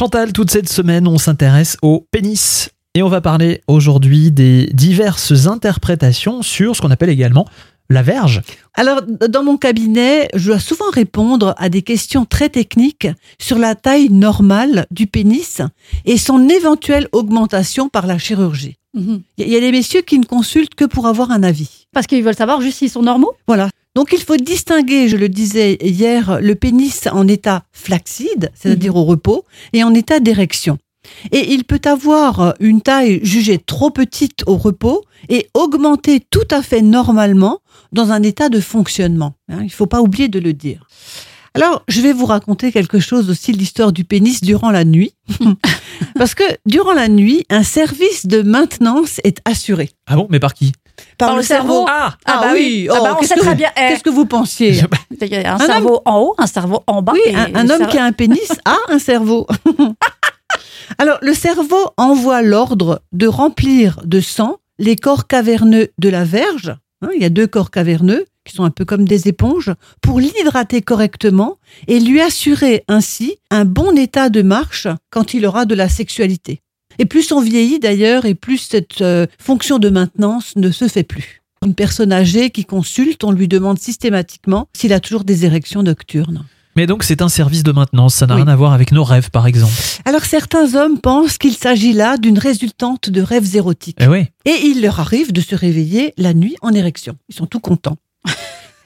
Chantal, 0.00 0.32
toute 0.32 0.50
cette 0.50 0.70
semaine, 0.70 1.06
on 1.06 1.18
s'intéresse 1.18 1.76
au 1.82 2.06
pénis. 2.10 2.70
Et 2.94 3.02
on 3.02 3.10
va 3.10 3.20
parler 3.20 3.60
aujourd'hui 3.68 4.30
des 4.30 4.70
diverses 4.72 5.46
interprétations 5.46 6.40
sur 6.40 6.74
ce 6.74 6.80
qu'on 6.80 6.90
appelle 6.90 7.10
également 7.10 7.46
la 7.90 8.00
verge. 8.00 8.40
Alors, 8.72 9.02
dans 9.02 9.44
mon 9.44 9.58
cabinet, 9.58 10.30
je 10.34 10.46
dois 10.46 10.58
souvent 10.58 10.88
répondre 10.90 11.54
à 11.58 11.68
des 11.68 11.82
questions 11.82 12.24
très 12.24 12.48
techniques 12.48 13.08
sur 13.38 13.58
la 13.58 13.74
taille 13.74 14.08
normale 14.08 14.86
du 14.90 15.06
pénis 15.06 15.60
et 16.06 16.16
son 16.16 16.48
éventuelle 16.48 17.06
augmentation 17.12 17.90
par 17.90 18.06
la 18.06 18.16
chirurgie. 18.16 18.78
Mhm. 18.94 19.20
Il 19.36 19.48
y 19.50 19.56
a 19.56 19.60
des 19.60 19.70
messieurs 19.70 20.00
qui 20.00 20.18
ne 20.18 20.24
consultent 20.24 20.74
que 20.74 20.86
pour 20.86 21.08
avoir 21.08 21.30
un 21.30 21.42
avis. 21.42 21.86
Parce 21.92 22.06
qu'ils 22.06 22.24
veulent 22.24 22.34
savoir 22.34 22.62
juste 22.62 22.78
s'ils 22.78 22.88
sont 22.88 23.02
normaux? 23.02 23.34
Voilà. 23.46 23.68
Donc 23.96 24.12
il 24.12 24.20
faut 24.20 24.36
distinguer, 24.36 25.08
je 25.08 25.16
le 25.16 25.28
disais 25.28 25.76
hier, 25.80 26.40
le 26.40 26.54
pénis 26.54 27.08
en 27.10 27.26
état 27.26 27.64
flaccide, 27.72 28.50
c'est-à-dire 28.54 28.94
au 28.96 29.04
repos, 29.04 29.44
et 29.72 29.82
en 29.82 29.92
état 29.94 30.20
d'érection. 30.20 30.78
Et 31.32 31.52
il 31.52 31.64
peut 31.64 31.80
avoir 31.84 32.54
une 32.60 32.82
taille 32.82 33.20
jugée 33.24 33.58
trop 33.58 33.90
petite 33.90 34.42
au 34.46 34.56
repos 34.56 35.02
et 35.28 35.48
augmenter 35.54 36.20
tout 36.20 36.46
à 36.50 36.62
fait 36.62 36.82
normalement 36.82 37.60
dans 37.92 38.12
un 38.12 38.22
état 38.22 38.48
de 38.48 38.60
fonctionnement. 38.60 39.34
hein. 39.48 39.58
il 39.60 39.64
ne 39.66 39.70
faut 39.70 39.86
pas 39.86 40.02
oublier 40.02 40.28
de 40.28 40.38
le 40.38 40.52
dire. 40.52 40.86
Alors, 41.54 41.82
je 41.88 42.00
vais 42.00 42.12
vous 42.12 42.26
raconter 42.26 42.70
quelque 42.72 43.00
chose 43.00 43.28
aussi 43.28 43.52
de 43.52 43.58
l'histoire 43.58 43.92
du 43.92 44.04
pénis 44.04 44.40
durant 44.40 44.70
la 44.70 44.84
nuit. 44.84 45.14
Parce 46.14 46.34
que 46.34 46.44
durant 46.66 46.92
la 46.92 47.08
nuit, 47.08 47.44
un 47.50 47.62
service 47.64 48.26
de 48.26 48.42
maintenance 48.42 49.20
est 49.24 49.38
assuré. 49.44 49.90
Ah 50.06 50.16
bon, 50.16 50.26
mais 50.30 50.38
par 50.38 50.54
qui? 50.54 50.72
Par 51.18 51.34
le 51.36 51.42
cerveau. 51.42 51.86
Ah 51.88 52.14
Ah, 52.24 52.38
bah 52.42 52.50
oui. 52.52 52.88
Ah 52.90 52.98
bah, 53.02 53.12
on 53.16 53.20
qu'est-ce 53.20 53.28
sait 53.30 53.34
que 53.36 53.40
très 53.40 53.50
vous- 53.50 53.56
bien. 53.56 53.70
Eh, 53.76 53.80
Qu'est-ce 53.88 54.02
que 54.04 54.10
vous 54.10 54.26
pensiez? 54.26 54.80
Il 55.20 55.26
y 55.28 55.34
a 55.36 55.54
un, 55.54 55.60
Un 55.60 55.66
cerveau 55.66 56.02
en 56.04 56.18
haut, 56.20 56.34
un 56.38 56.46
cerveau 56.46 56.82
en 56.86 57.02
bas. 57.02 57.12
Oui, 57.14 57.20
et 57.26 57.34
un, 57.34 57.46
homme 57.54 57.66
cerveau- 57.68 57.86
qui 57.88 57.98
a 57.98 58.04
un 58.04 58.12
pénis 58.12 58.48
a 58.64 58.76
un 58.88 58.98
cerveau. 58.98 59.46
Alors, 60.98 61.18
le 61.22 61.34
cerveau 61.34 61.90
envoie 61.96 62.42
l'ordre 62.42 63.02
de 63.12 63.26
remplir 63.26 64.00
de 64.04 64.20
sang 64.20 64.58
les 64.78 64.96
corps 64.96 65.26
caverneux 65.26 65.88
de 65.98 66.08
la 66.08 66.24
verge. 66.24 66.74
Hein, 67.02 67.08
il 67.14 67.22
y 67.22 67.24
a 67.24 67.30
deux 67.30 67.46
corps 67.46 67.70
caverneux 67.70 68.26
qui 68.44 68.54
sont 68.54 68.64
un 68.64 68.70
peu 68.70 68.84
comme 68.84 69.06
des 69.06 69.28
éponges 69.28 69.72
pour 70.00 70.20
l'hydrater 70.20 70.82
correctement 70.82 71.58
et 71.88 72.00
lui 72.00 72.20
assurer 72.20 72.84
ainsi 72.88 73.36
un 73.50 73.64
bon 73.64 73.96
état 73.96 74.28
de 74.30 74.42
marche 74.42 74.88
quand 75.10 75.34
il 75.34 75.44
aura 75.46 75.66
de 75.66 75.74
la 75.74 75.88
sexualité. 75.88 76.60
Et 76.98 77.06
plus 77.06 77.32
on 77.32 77.40
vieillit 77.40 77.78
d'ailleurs, 77.78 78.24
et 78.26 78.34
plus 78.34 78.58
cette 78.58 79.00
euh, 79.00 79.26
fonction 79.38 79.78
de 79.78 79.88
maintenance 79.88 80.54
ne 80.56 80.70
se 80.70 80.88
fait 80.88 81.02
plus. 81.04 81.42
Une 81.64 81.74
personne 81.74 82.12
âgée 82.12 82.50
qui 82.50 82.64
consulte, 82.64 83.22
on 83.24 83.30
lui 83.32 83.48
demande 83.48 83.78
systématiquement 83.78 84.68
s'il 84.74 84.92
a 84.92 85.00
toujours 85.00 85.24
des 85.24 85.44
érections 85.44 85.82
nocturnes. 85.82 86.44
Mais 86.76 86.86
donc 86.86 87.02
c'est 87.04 87.20
un 87.20 87.28
service 87.28 87.62
de 87.62 87.72
maintenance, 87.72 88.14
ça 88.14 88.26
n'a 88.26 88.34
Oui. 88.36 88.42
rien 88.42 88.52
à 88.52 88.56
voir 88.56 88.72
avec 88.72 88.92
nos 88.92 89.04
rêves 89.04 89.30
par 89.30 89.46
exemple. 89.46 89.72
Alors 90.04 90.24
certains 90.24 90.74
hommes 90.74 90.98
pensent 91.00 91.36
qu'il 91.36 91.54
s'agit 91.54 91.92
là 91.92 92.16
d'une 92.16 92.38
résultante 92.38 93.10
de 93.10 93.20
rêves 93.20 93.56
érotiques. 93.56 93.98
Eh 94.00 94.06
oui. 94.06 94.26
Et 94.46 94.56
il 94.66 94.80
leur 94.80 95.00
arrive 95.00 95.32
de 95.32 95.40
se 95.40 95.54
réveiller 95.54 96.14
la 96.16 96.32
nuit 96.32 96.56
en 96.62 96.72
érection. 96.72 97.16
Ils 97.28 97.34
sont 97.34 97.46
tout 97.46 97.60
contents. 97.60 97.96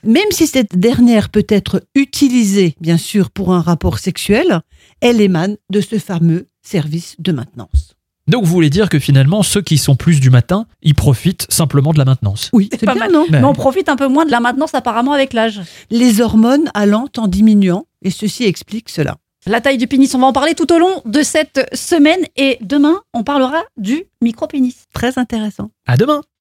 Même 0.04 0.30
si 0.30 0.46
cette 0.46 0.78
dernière 0.78 1.30
peut 1.30 1.46
être 1.48 1.82
utilisée, 1.94 2.74
bien 2.80 2.98
sûr, 2.98 3.30
pour 3.30 3.52
un 3.52 3.60
rapport 3.60 3.98
sexuel, 3.98 4.60
elle 5.00 5.20
émane 5.20 5.56
de 5.70 5.80
ce 5.80 5.98
fameux 5.98 6.48
service 6.62 7.16
de 7.18 7.32
maintenance. 7.32 7.94
Donc 8.26 8.44
vous 8.44 8.50
voulez 8.50 8.70
dire 8.70 8.88
que 8.88 8.98
finalement 8.98 9.42
ceux 9.42 9.60
qui 9.60 9.76
sont 9.76 9.96
plus 9.96 10.18
du 10.18 10.30
matin, 10.30 10.66
ils 10.82 10.94
profitent 10.94 11.46
simplement 11.50 11.92
de 11.92 11.98
la 11.98 12.06
maintenance. 12.06 12.48
Oui, 12.54 12.70
c'est 12.72 12.86
pas 12.86 12.94
bien, 12.94 13.04
mal. 13.04 13.12
non 13.12 13.26
Mais 13.30 13.44
on 13.44 13.52
profite 13.52 13.90
un 13.90 13.96
peu 13.96 14.08
moins 14.08 14.24
de 14.24 14.30
la 14.30 14.40
maintenance 14.40 14.74
apparemment 14.74 15.12
avec 15.12 15.34
l'âge. 15.34 15.60
Les 15.90 16.22
hormones 16.22 16.70
allant 16.72 17.06
en 17.18 17.28
diminuant, 17.28 17.86
et 18.02 18.10
ceci 18.10 18.44
explique 18.44 18.88
cela. 18.88 19.16
La 19.46 19.60
taille 19.60 19.76
du 19.76 19.86
pénis, 19.86 20.14
on 20.14 20.20
va 20.20 20.26
en 20.26 20.32
parler 20.32 20.54
tout 20.54 20.72
au 20.72 20.78
long 20.78 21.02
de 21.04 21.22
cette 21.22 21.68
semaine. 21.74 22.20
Et 22.36 22.56
demain, 22.62 23.02
on 23.12 23.24
parlera 23.24 23.62
du 23.76 24.04
micro-pénis. 24.22 24.86
Très 24.94 25.18
intéressant. 25.18 25.70
à 25.86 25.98
demain 25.98 26.22